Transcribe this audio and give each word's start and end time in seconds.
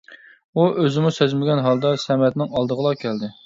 ئۇ 0.59 0.63
ئۆزىمۇ 0.83 1.11
سەزمىگەن 1.19 1.63
ھالدا 1.67 1.95
سەمەتنىڭ 2.07 2.51
ئالدىغىلا 2.53 2.99
كەلدى. 3.07 3.35